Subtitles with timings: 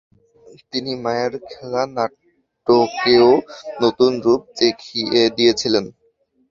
[0.71, 3.33] তিনি মায়ার খেলা নাটকেরও
[3.81, 4.41] নতুন রূপ
[5.37, 5.85] দিয়েছিলেন।